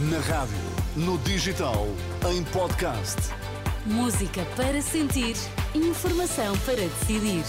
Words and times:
Na 0.00 0.20
rádio, 0.20 0.54
no 0.94 1.18
digital, 1.18 1.88
em 2.30 2.44
podcast. 2.44 3.16
Música 3.84 4.46
para 4.54 4.80
sentir, 4.80 5.34
informação 5.74 6.56
para 6.58 6.76
decidir. 6.76 7.42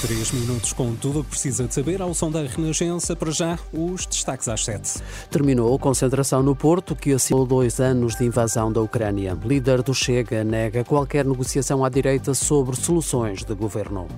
Três 0.00 0.32
minutos 0.32 0.72
com 0.72 0.94
tudo 0.94 1.20
o 1.20 1.24
que 1.24 1.28
precisa 1.28 1.64
de 1.68 1.74
saber 1.74 2.00
ao 2.00 2.14
som 2.14 2.30
da 2.30 2.40
Renascença. 2.40 3.14
Para 3.14 3.30
já, 3.30 3.58
os 3.70 4.06
destaques 4.06 4.48
às 4.48 4.64
sete. 4.64 5.02
Terminou 5.30 5.76
a 5.76 5.78
concentração 5.78 6.42
no 6.42 6.56
Porto, 6.56 6.96
que 6.96 7.12
assinalou 7.12 7.46
dois 7.46 7.80
anos 7.80 8.16
de 8.16 8.24
invasão 8.24 8.72
da 8.72 8.80
Ucrânia. 8.80 9.36
Líder 9.44 9.82
do 9.82 9.92
Chega 9.92 10.42
nega 10.42 10.84
qualquer 10.84 11.26
negociação 11.26 11.84
à 11.84 11.90
direita 11.90 12.32
sobre 12.32 12.76
soluções 12.76 13.44
de 13.44 13.54
governo. 13.54 14.08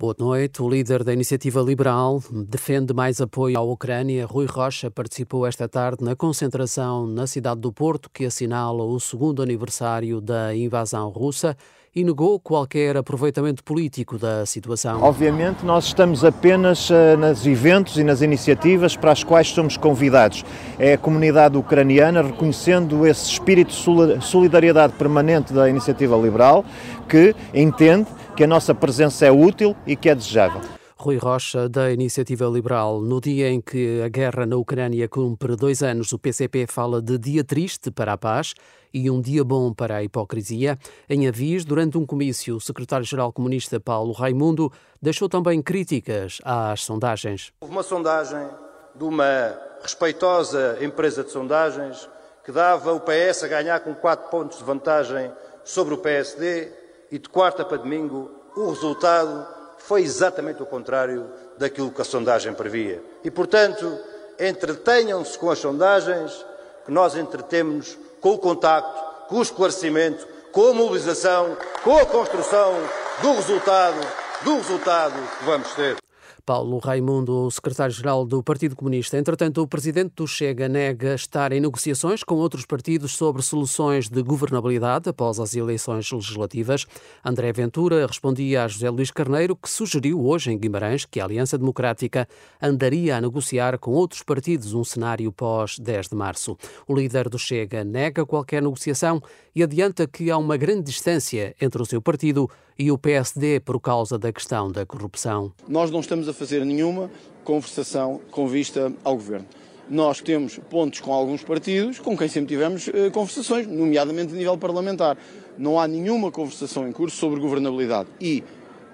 Boa 0.00 0.14
noite. 0.16 0.62
O 0.62 0.68
líder 0.70 1.02
da 1.02 1.12
Iniciativa 1.12 1.60
Liberal 1.60 2.22
defende 2.30 2.94
mais 2.94 3.20
apoio 3.20 3.58
à 3.58 3.62
Ucrânia. 3.62 4.26
Rui 4.26 4.46
Rocha 4.46 4.88
participou 4.88 5.44
esta 5.44 5.68
tarde 5.68 6.04
na 6.04 6.14
concentração 6.14 7.04
na 7.04 7.26
cidade 7.26 7.60
do 7.60 7.72
Porto, 7.72 8.08
que 8.08 8.24
assinala 8.24 8.84
o 8.84 9.00
segundo 9.00 9.42
aniversário 9.42 10.20
da 10.20 10.54
invasão 10.54 11.08
russa 11.08 11.56
e 11.92 12.04
negou 12.04 12.38
qualquer 12.38 12.96
aproveitamento 12.96 13.64
político 13.64 14.16
da 14.16 14.46
situação. 14.46 15.02
Obviamente, 15.02 15.66
nós 15.66 15.86
estamos 15.86 16.22
apenas 16.24 16.90
uh, 16.90 17.16
nos 17.18 17.44
eventos 17.44 17.96
e 17.98 18.04
nas 18.04 18.22
iniciativas 18.22 18.96
para 18.96 19.10
as 19.10 19.24
quais 19.24 19.48
somos 19.48 19.76
convidados. 19.76 20.44
É 20.78 20.92
a 20.92 20.98
comunidade 20.98 21.56
ucraniana 21.56 22.22
reconhecendo 22.22 23.04
esse 23.04 23.32
espírito 23.32 23.70
de 23.70 24.24
solidariedade 24.24 24.92
permanente 24.92 25.52
da 25.52 25.68
Iniciativa 25.68 26.16
Liberal, 26.16 26.64
que 27.08 27.34
entende 27.52 28.06
que 28.38 28.44
a 28.44 28.46
nossa 28.46 28.72
presença 28.72 29.26
é 29.26 29.32
útil 29.32 29.76
e 29.84 29.96
que 29.96 30.08
é 30.08 30.14
desejável. 30.14 30.60
Rui 30.96 31.16
Rocha, 31.16 31.68
da 31.68 31.90
Iniciativa 31.90 32.46
Liberal. 32.46 33.00
No 33.00 33.20
dia 33.20 33.50
em 33.50 33.60
que 33.60 34.00
a 34.00 34.08
guerra 34.08 34.46
na 34.46 34.54
Ucrânia 34.56 35.08
cumpre 35.08 35.56
dois 35.56 35.82
anos, 35.82 36.12
o 36.12 36.20
PCP 36.20 36.68
fala 36.68 37.02
de 37.02 37.18
dia 37.18 37.42
triste 37.42 37.90
para 37.90 38.12
a 38.12 38.16
paz 38.16 38.54
e 38.94 39.10
um 39.10 39.20
dia 39.20 39.42
bom 39.42 39.74
para 39.74 39.96
a 39.96 40.04
hipocrisia. 40.04 40.78
Em 41.10 41.26
Avis, 41.26 41.64
durante 41.64 41.98
um 41.98 42.06
comício, 42.06 42.54
o 42.54 42.60
secretário-geral 42.60 43.32
comunista 43.32 43.80
Paulo 43.80 44.12
Raimundo 44.12 44.72
deixou 45.02 45.28
também 45.28 45.60
críticas 45.60 46.38
às 46.44 46.84
sondagens. 46.84 47.52
Houve 47.60 47.74
uma 47.74 47.82
sondagem 47.82 48.46
de 48.94 49.02
uma 49.02 49.58
respeitosa 49.82 50.78
empresa 50.80 51.24
de 51.24 51.32
sondagens 51.32 52.08
que 52.44 52.52
dava 52.52 52.92
o 52.92 53.00
PS 53.00 53.42
a 53.42 53.48
ganhar 53.48 53.80
com 53.80 53.96
quatro 53.96 54.30
pontos 54.30 54.58
de 54.58 54.64
vantagem 54.64 55.28
sobre 55.64 55.92
o 55.92 55.98
PSD 55.98 56.86
e 57.10 57.18
de 57.18 57.28
quarta 57.28 57.64
para 57.64 57.78
domingo 57.78 58.30
o 58.56 58.70
resultado 58.70 59.46
foi 59.78 60.02
exatamente 60.02 60.62
o 60.62 60.66
contrário 60.66 61.30
daquilo 61.56 61.90
que 61.90 62.02
a 62.02 62.04
sondagem 62.04 62.52
previa. 62.52 63.02
E, 63.24 63.30
portanto, 63.30 63.98
entretenham-se 64.38 65.38
com 65.38 65.50
as 65.50 65.58
sondagens, 65.58 66.44
que 66.84 66.92
nós 66.92 67.16
entretemos 67.16 67.96
com 68.20 68.30
o 68.30 68.38
contacto, 68.38 69.28
com 69.28 69.36
o 69.36 69.42
esclarecimento, 69.42 70.26
com 70.52 70.68
a 70.68 70.74
mobilização, 70.74 71.56
com 71.84 71.96
a 71.96 72.06
construção 72.06 72.74
do 73.20 73.32
resultado, 73.34 74.00
do 74.42 74.56
resultado 74.56 75.14
que 75.38 75.44
vamos 75.44 75.72
ter. 75.74 76.07
Paulo 76.48 76.78
Raimundo, 76.78 77.44
o 77.44 77.50
secretário-geral 77.50 78.24
do 78.24 78.42
Partido 78.42 78.74
Comunista. 78.74 79.18
Entretanto, 79.18 79.60
o 79.60 79.68
presidente 79.68 80.14
do 80.16 80.26
Chega 80.26 80.66
nega 80.66 81.14
estar 81.14 81.52
em 81.52 81.60
negociações 81.60 82.24
com 82.24 82.36
outros 82.36 82.64
partidos 82.64 83.14
sobre 83.14 83.42
soluções 83.42 84.08
de 84.08 84.22
governabilidade 84.22 85.10
após 85.10 85.38
as 85.38 85.54
eleições 85.54 86.10
legislativas. 86.10 86.86
André 87.22 87.52
Ventura 87.52 88.06
respondia 88.06 88.64
a 88.64 88.68
José 88.68 88.88
Luís 88.88 89.10
Carneiro, 89.10 89.54
que 89.54 89.68
sugeriu 89.68 90.24
hoje 90.24 90.50
em 90.50 90.58
Guimarães 90.58 91.04
que 91.04 91.20
a 91.20 91.24
Aliança 91.24 91.58
Democrática 91.58 92.26
andaria 92.62 93.18
a 93.18 93.20
negociar 93.20 93.78
com 93.78 93.90
outros 93.90 94.22
partidos 94.22 94.72
um 94.72 94.82
cenário 94.82 95.30
pós-10 95.30 96.08
de 96.08 96.16
março. 96.16 96.56
O 96.86 96.94
líder 96.94 97.28
do 97.28 97.38
Chega 97.38 97.84
nega 97.84 98.24
qualquer 98.24 98.62
negociação 98.62 99.20
e 99.54 99.62
adianta 99.62 100.08
que 100.08 100.30
há 100.30 100.38
uma 100.38 100.56
grande 100.56 100.84
distância 100.84 101.54
entre 101.60 101.82
o 101.82 101.84
seu 101.84 102.00
partido 102.00 102.48
e 102.78 102.92
o 102.92 102.98
PSD 102.98 103.60
por 103.60 103.80
causa 103.80 104.18
da 104.18 104.32
questão 104.32 104.70
da 104.70 104.86
corrupção. 104.86 105.52
Nós 105.66 105.90
não 105.90 106.00
estamos 106.00 106.28
a 106.28 106.32
fazer 106.32 106.64
nenhuma 106.64 107.10
conversação 107.42 108.20
com 108.30 108.46
vista 108.46 108.92
ao 109.02 109.16
governo. 109.16 109.46
Nós 109.90 110.20
temos 110.20 110.58
pontos 110.70 111.00
com 111.00 111.12
alguns 111.12 111.42
partidos 111.42 111.98
com 111.98 112.16
quem 112.16 112.28
sempre 112.28 112.48
tivemos 112.48 112.88
eh, 112.88 113.10
conversações, 113.10 113.66
nomeadamente 113.66 114.34
a 114.34 114.36
nível 114.36 114.56
parlamentar. 114.58 115.16
Não 115.56 115.80
há 115.80 115.88
nenhuma 115.88 116.30
conversação 116.30 116.86
em 116.86 116.92
curso 116.92 117.16
sobre 117.16 117.40
governabilidade. 117.40 118.08
E 118.20 118.44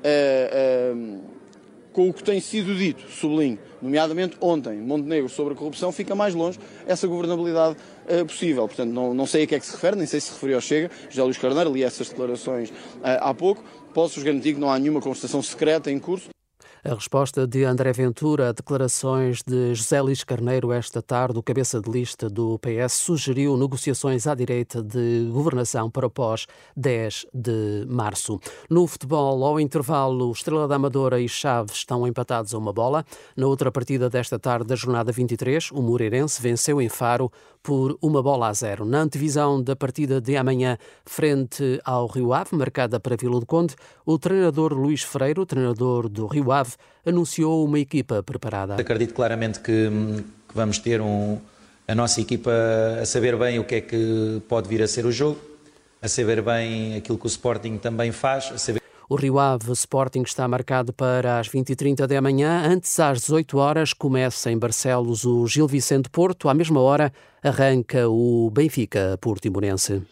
eh, 0.04 0.50
eh, 0.52 1.33
com 1.94 2.08
o 2.08 2.12
que 2.12 2.24
tem 2.24 2.40
sido 2.40 2.74
dito, 2.74 3.08
sublinho, 3.08 3.56
nomeadamente 3.80 4.36
ontem, 4.40 4.78
Montenegro, 4.78 5.28
sobre 5.28 5.54
a 5.54 5.56
corrupção, 5.56 5.92
fica 5.92 6.12
mais 6.14 6.34
longe 6.34 6.58
essa 6.86 7.06
governabilidade 7.06 7.76
uh, 8.06 8.26
possível. 8.26 8.66
Portanto, 8.66 8.90
não, 8.90 9.14
não 9.14 9.26
sei 9.26 9.44
a 9.44 9.46
que 9.46 9.54
é 9.54 9.60
que 9.60 9.64
se 9.64 9.72
refere, 9.72 9.96
nem 9.96 10.06
sei 10.06 10.20
se 10.20 10.32
referiu 10.32 10.56
ao 10.56 10.60
Chega, 10.60 10.90
José 11.08 11.22
Luís 11.22 11.38
Carneiro, 11.38 11.72
li 11.72 11.84
essas 11.84 12.08
declarações 12.08 12.70
uh, 12.70 12.74
há 13.20 13.32
pouco. 13.32 13.62
Posso-vos 13.94 14.24
garantir 14.24 14.54
que 14.54 14.60
não 14.60 14.70
há 14.70 14.78
nenhuma 14.78 15.00
conversação 15.00 15.40
secreta 15.40 15.88
em 15.88 16.00
curso. 16.00 16.33
A 16.86 16.92
resposta 16.92 17.46
de 17.46 17.64
André 17.64 17.94
Ventura 17.94 18.50
a 18.50 18.52
declarações 18.52 19.42
de 19.42 19.74
José 19.74 20.02
Luís 20.02 20.22
Carneiro 20.22 20.70
esta 20.70 21.00
tarde, 21.00 21.38
o 21.38 21.42
cabeça 21.42 21.80
de 21.80 21.90
lista 21.90 22.28
do 22.28 22.58
PS, 22.58 22.92
sugeriu 22.92 23.56
negociações 23.56 24.26
à 24.26 24.34
direita 24.34 24.82
de 24.82 25.26
governação 25.32 25.90
para 25.90 26.10
pós 26.10 26.46
10 26.76 27.24
de 27.32 27.86
março. 27.88 28.38
No 28.68 28.86
futebol, 28.86 29.42
ao 29.46 29.58
intervalo, 29.58 30.30
Estrela 30.30 30.68
da 30.68 30.74
Amadora 30.74 31.18
e 31.18 31.26
Chaves 31.26 31.76
estão 31.76 32.06
empatados 32.06 32.52
a 32.52 32.58
uma 32.58 32.70
bola. 32.70 33.02
Na 33.34 33.46
outra 33.46 33.72
partida 33.72 34.10
desta 34.10 34.38
tarde 34.38 34.66
da 34.66 34.76
jornada 34.76 35.10
23, 35.10 35.70
o 35.72 35.80
Moreirense 35.80 36.42
venceu 36.42 36.82
em 36.82 36.90
Faro 36.90 37.32
por 37.64 37.96
uma 38.02 38.22
bola 38.22 38.48
a 38.48 38.52
zero. 38.52 38.84
Na 38.84 39.00
antevisão 39.00 39.60
da 39.60 39.74
partida 39.74 40.20
de 40.20 40.36
amanhã 40.36 40.76
frente 41.06 41.80
ao 41.82 42.06
Rio 42.06 42.34
Ave, 42.34 42.54
marcada 42.54 43.00
para 43.00 43.16
Vila 43.16 43.40
do 43.40 43.46
Conde, 43.46 43.74
o 44.04 44.18
treinador 44.18 44.74
Luís 44.74 45.02
Freire, 45.02 45.44
treinador 45.46 46.10
do 46.10 46.26
Rio 46.26 46.52
Ave, 46.52 46.74
anunciou 47.06 47.64
uma 47.64 47.78
equipa 47.78 48.22
preparada. 48.22 48.76
Acredito 48.76 49.14
claramente 49.14 49.60
que, 49.60 49.88
que 50.46 50.54
vamos 50.54 50.78
ter 50.78 51.00
um, 51.00 51.38
a 51.88 51.94
nossa 51.94 52.20
equipa 52.20 52.52
a 53.00 53.06
saber 53.06 53.34
bem 53.38 53.58
o 53.58 53.64
que 53.64 53.76
é 53.76 53.80
que 53.80 54.42
pode 54.46 54.68
vir 54.68 54.82
a 54.82 54.86
ser 54.86 55.06
o 55.06 55.10
jogo, 55.10 55.40
a 56.02 56.06
saber 56.06 56.42
bem 56.42 56.96
aquilo 56.96 57.16
que 57.16 57.24
o 57.24 57.28
Sporting 57.28 57.78
também 57.78 58.12
faz, 58.12 58.52
a 58.52 58.58
saber 58.58 58.83
o 59.08 59.16
Rio 59.16 59.38
Ave 59.38 59.72
Sporting 59.72 60.22
está 60.22 60.46
marcado 60.46 60.92
para 60.92 61.38
as 61.38 61.48
20h30 61.48 62.06
da 62.06 62.20
manhã. 62.20 62.62
Antes, 62.66 62.98
às 63.00 63.20
18 63.20 63.58
horas, 63.58 63.92
começa 63.92 64.50
em 64.50 64.58
Barcelos 64.58 65.24
o 65.24 65.46
Gil 65.46 65.66
Vicente 65.66 66.08
Porto. 66.08 66.48
À 66.48 66.54
mesma 66.54 66.80
hora, 66.80 67.12
arranca 67.42 68.08
o 68.08 68.50
Benfica 68.50 69.18
Portimonense. 69.20 70.02